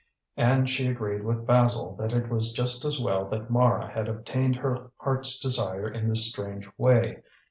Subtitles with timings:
[0.37, 4.55] And she agreed with Basil that it was just as well that Mara had obtained
[4.55, 7.21] her heart's desire in this strange way.